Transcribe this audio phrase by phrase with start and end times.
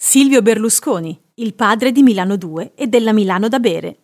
[0.00, 3.98] Silvio Berlusconi, il padre di Milano 2 e della Milano da bere.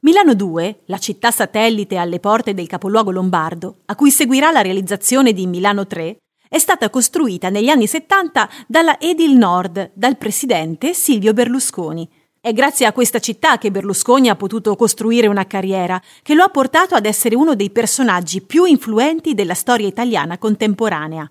[0.00, 5.32] Milano 2, la città satellite alle porte del capoluogo lombardo, a cui seguirà la realizzazione
[5.32, 6.16] di Milano 3,
[6.48, 12.10] è stata costruita negli anni 70 dalla Edil Nord, dal presidente Silvio Berlusconi.
[12.40, 16.48] È grazie a questa città che Berlusconi ha potuto costruire una carriera che lo ha
[16.48, 21.30] portato ad essere uno dei personaggi più influenti della storia italiana contemporanea.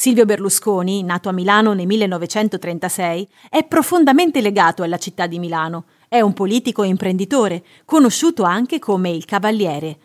[0.00, 5.86] Silvio Berlusconi, nato a Milano nel 1936, è profondamente legato alla città di Milano.
[6.06, 9.98] È un politico e imprenditore, conosciuto anche come il Cavaliere.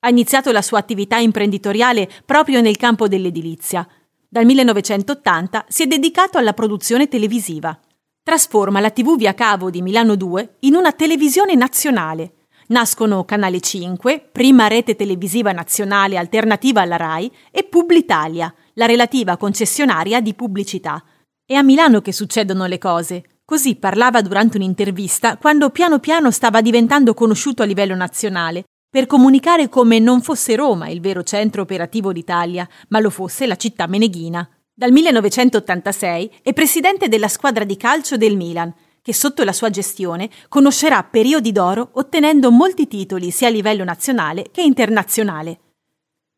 [0.00, 3.86] Ha iniziato la sua attività imprenditoriale proprio nel campo dell'edilizia.
[4.28, 7.78] Dal 1980 si è dedicato alla produzione televisiva.
[8.24, 12.35] Trasforma la TV via cavo di Milano 2 in una televisione nazionale
[12.68, 20.20] Nascono Canale 5, prima rete televisiva nazionale alternativa alla RAI, e Publitalia, la relativa concessionaria
[20.20, 21.00] di pubblicità.
[21.46, 23.22] È a Milano che succedono le cose.
[23.44, 29.68] Così parlava durante un'intervista quando piano piano stava diventando conosciuto a livello nazionale, per comunicare
[29.68, 34.48] come non fosse Roma il vero centro operativo d'Italia, ma lo fosse la città meneghina.
[34.74, 38.74] Dal 1986 è presidente della squadra di calcio del Milan
[39.06, 44.46] che sotto la sua gestione conoscerà periodi d'oro ottenendo molti titoli sia a livello nazionale
[44.50, 45.60] che internazionale.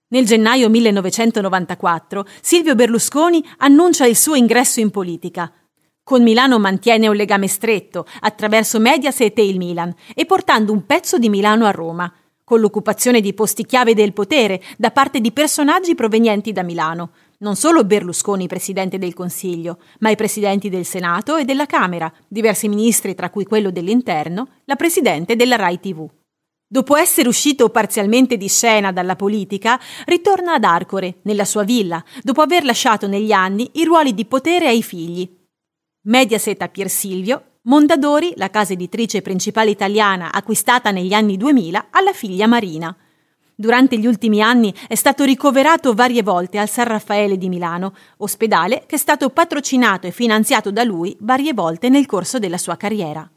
[0.09, 5.51] Nel gennaio 1994 Silvio Berlusconi annuncia il suo ingresso in politica.
[6.03, 11.17] Con Milano mantiene un legame stretto attraverso Mediaset e il Milan e portando un pezzo
[11.17, 12.13] di Milano a Roma,
[12.45, 17.55] con l'occupazione di posti chiave del potere da parte di personaggi provenienti da Milano, non
[17.55, 23.15] solo Berlusconi presidente del Consiglio, ma i presidenti del Senato e della Camera, diversi ministri
[23.15, 26.09] tra cui quello dell'Interno, la presidente della RAI TV.
[26.71, 32.43] Dopo essere uscito parzialmente di scena dalla politica, ritorna ad Arcore, nella sua villa, dopo
[32.43, 35.29] aver lasciato negli anni i ruoli di potere ai figli.
[36.07, 42.13] Mediaset a Pier Silvio, Mondadori, la casa editrice principale italiana acquistata negli anni 2000, alla
[42.13, 42.95] figlia Marina–
[43.61, 48.85] Durante gli ultimi anni è stato ricoverato varie volte al San Raffaele di Milano, ospedale
[48.87, 53.29] che è stato patrocinato e finanziato da lui varie volte nel corso della sua carriera.